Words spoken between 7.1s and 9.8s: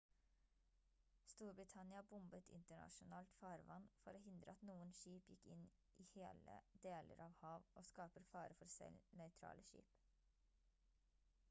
av hav og skaper fare for selv nøytrale